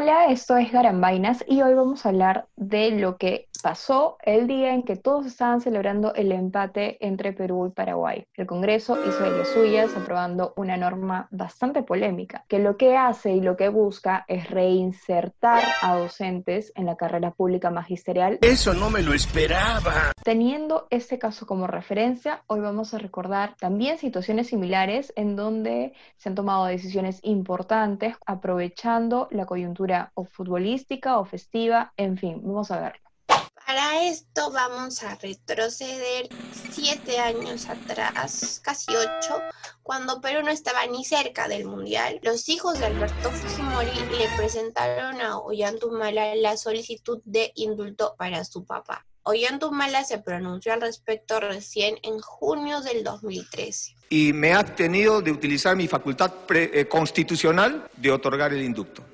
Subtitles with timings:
[0.00, 4.72] Hola, esto es Garambainas y hoy vamos a hablar de lo que pasó el día
[4.72, 8.26] en que todos estaban celebrando el empate entre Perú y Paraguay.
[8.34, 13.32] El Congreso hizo de las suyas aprobando una norma bastante polémica, que lo que hace
[13.32, 18.38] y lo que busca es reinsertar a docentes en la carrera pública magisterial.
[18.42, 20.12] Eso no me lo esperaba.
[20.22, 26.28] Teniendo este caso como referencia, hoy vamos a recordar también situaciones similares en donde se
[26.28, 32.80] han tomado decisiones importantes aprovechando la coyuntura o futbolística o festiva, en fin, vamos a
[32.80, 33.07] verlo.
[33.68, 36.30] Para esto vamos a retroceder
[36.72, 39.42] siete años atrás, casi ocho,
[39.82, 42.18] cuando Perú no estaba ni cerca del Mundial.
[42.22, 48.64] Los hijos de Alberto Fujimori le presentaron a Ollantumala la solicitud de indulto para su
[48.64, 49.04] papá.
[49.22, 53.96] Ollantumala se pronunció al respecto recién en junio del 2013.
[54.08, 59.04] Y me ha tenido de utilizar mi facultad eh, constitucional de otorgar el indulto.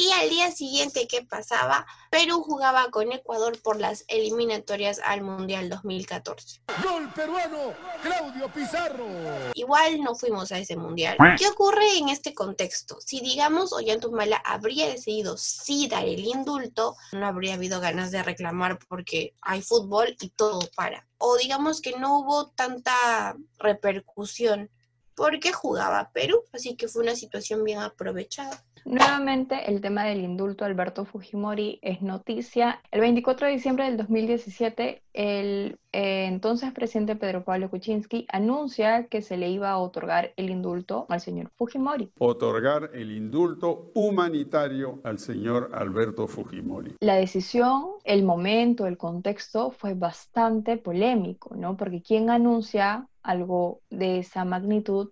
[0.00, 1.84] Y al día siguiente, ¿qué pasaba?
[2.08, 6.60] Perú jugaba con Ecuador por las eliminatorias al Mundial 2014.
[6.84, 7.74] ¡Gol peruano!
[8.00, 9.08] ¡Claudio Pizarro!
[9.54, 11.16] Igual no fuimos a ese Mundial.
[11.36, 13.00] ¿Qué ocurre en este contexto?
[13.00, 18.78] Si digamos Ollantumala habría decidido sí dar el indulto, no habría habido ganas de reclamar
[18.88, 21.08] porque hay fútbol y todo para.
[21.18, 24.70] O digamos que no hubo tanta repercusión
[25.16, 28.64] porque jugaba Perú, así que fue una situación bien aprovechada.
[28.84, 32.80] Nuevamente, el tema del indulto a Alberto Fujimori es noticia.
[32.90, 39.22] El 24 de diciembre del 2017, el eh, entonces presidente Pedro Pablo Kuczynski anuncia que
[39.22, 42.10] se le iba a otorgar el indulto al señor Fujimori.
[42.18, 46.96] Otorgar el indulto humanitario al señor Alberto Fujimori.
[47.00, 51.76] La decisión, el momento, el contexto fue bastante polémico, ¿no?
[51.76, 55.10] Porque quien anuncia algo de esa magnitud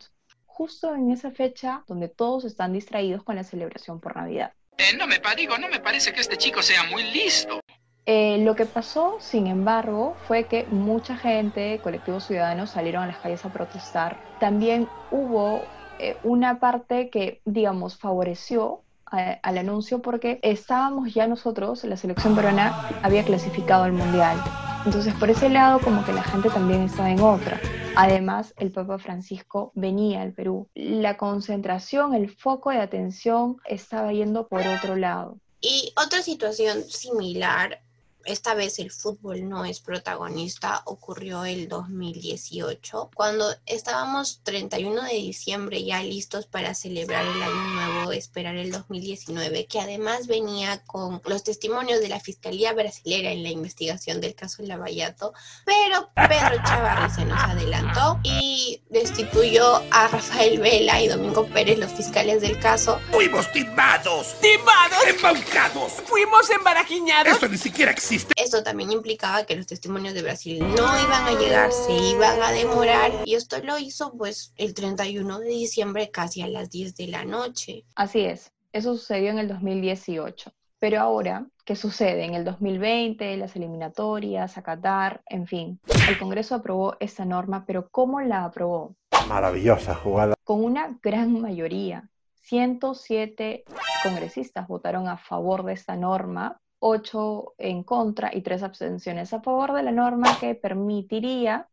[0.57, 4.53] justo en esa fecha donde todos están distraídos con la celebración por Navidad.
[4.79, 7.61] Eh, no me digo, no me parece que este chico sea muy listo.
[8.07, 13.19] Eh, lo que pasó, sin embargo, fue que mucha gente, colectivos ciudadanos, salieron a las
[13.19, 14.19] calles a protestar.
[14.41, 15.63] También hubo
[15.99, 22.91] eh, una parte que, digamos, favoreció al anuncio porque estábamos ya nosotros, la selección peruana
[23.03, 24.37] había clasificado al Mundial.
[24.85, 27.61] Entonces, por ese lado, como que la gente también estaba en otra.
[27.97, 30.69] Además, el Papa Francisco venía al Perú.
[30.75, 35.39] La concentración, el foco de atención estaba yendo por otro lado.
[35.61, 37.81] Y otra situación similar
[38.27, 45.85] esta vez el fútbol no es protagonista, ocurrió el 2018, cuando estábamos 31 de diciembre
[45.85, 51.45] ya listos para celebrar el año nuevo, esperar el 2019, que además venía con los
[51.45, 55.33] testimonios de la Fiscalía Brasilera en la investigación del caso Lavallato,
[55.65, 61.93] pero Pedro Chavarri se nos adelantó y destituyó a Rafael Vela y Domingo Pérez, los
[61.93, 63.01] fiscales del caso.
[63.13, 67.37] Fuimos timados, timados, embaucados, fuimos embarajiñados.
[67.37, 68.16] Eso ni siquiera existe.
[68.37, 72.53] Esto también implicaba que los testimonios de Brasil no iban a llegar, se iban a
[72.53, 77.09] demorar y esto lo hizo pues el 31 de diciembre casi a las 10 de
[77.09, 77.85] la noche.
[77.95, 80.53] Así es, eso sucedió en el 2018.
[80.79, 82.25] Pero ahora, ¿qué sucede?
[82.25, 87.89] En el 2020, las eliminatorias, a Qatar, en fin, el Congreso aprobó esta norma, pero
[87.89, 88.95] ¿cómo la aprobó?
[89.27, 90.35] Maravillosa jugada.
[90.45, 92.09] Con una gran mayoría.
[92.43, 93.65] 107
[94.03, 99.73] congresistas votaron a favor de esta norma 8 en contra y 3 abstenciones a favor
[99.73, 101.69] de la norma que permitiría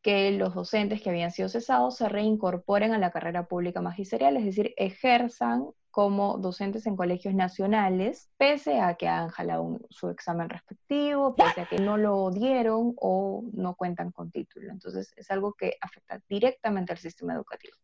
[0.00, 4.44] que los docentes que habían sido cesados se reincorporen a la carrera pública magisterial, es
[4.44, 11.34] decir, ejerzan como docentes en colegios nacionales, pese a que han jalado su examen respectivo,
[11.34, 14.70] pese a que no lo dieron o no cuentan con título.
[14.70, 17.76] Entonces, es algo que afecta directamente al sistema educativo.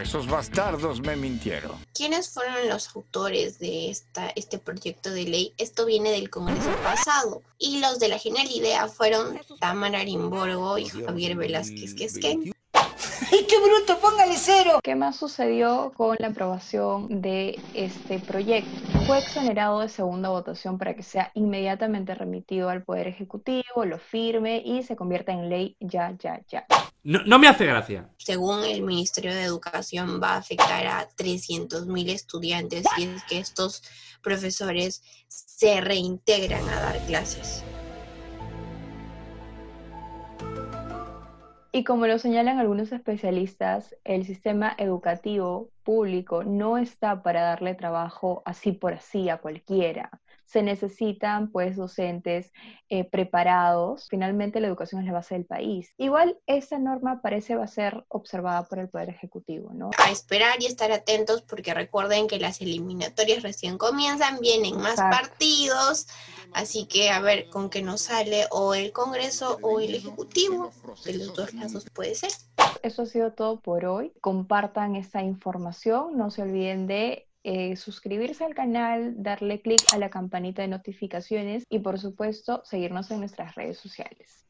[0.00, 1.72] Esos bastardos me mintieron.
[1.92, 5.54] ¿Quiénes fueron los autores de esta, este proyecto de ley?
[5.58, 7.42] Esto viene del Congreso pasado.
[7.58, 12.52] Y los de la genial idea fueron Tamara Arimborgo y Javier Velázquez Quesquén.
[13.32, 13.98] ¡Ay, qué bruto!
[14.00, 14.80] ¡Póngale cero!
[14.82, 18.70] ¿Qué más sucedió con la aprobación de este proyecto?
[19.06, 24.62] Fue exonerado de segunda votación para que sea inmediatamente remitido al Poder Ejecutivo, lo firme
[24.64, 26.66] y se convierta en ley ya, ya, ya.
[27.02, 28.08] No, me hace gracia.
[28.18, 33.82] Según el Ministerio de Educación, va a afectar a 300.000 estudiantes y es que estos
[34.22, 37.62] profesores se reintegran a dar clases.
[41.78, 48.42] Y como lo señalan algunos especialistas, el sistema educativo público no está para darle trabajo
[48.46, 50.10] así por así a cualquiera,
[50.48, 52.52] se necesitan pues docentes
[52.88, 54.08] eh, preparados.
[54.08, 55.92] Finalmente la educación es la base del país.
[55.98, 59.90] Igual esta norma parece va a ser observada por el Poder Ejecutivo, ¿no?
[59.98, 66.06] A esperar y estar atentos porque recuerden que las eliminatorias recién comienzan, vienen más partidos,
[66.54, 70.72] así que a ver con qué nos sale o el Congreso o el Ejecutivo,
[71.04, 72.32] de los dos lados puede ser.
[72.82, 74.12] Eso ha sido todo por hoy.
[74.22, 80.10] Compartan esta información, no se olviden de eh, suscribirse al canal, darle clic a la
[80.10, 84.47] campanita de notificaciones y por supuesto seguirnos en nuestras redes sociales.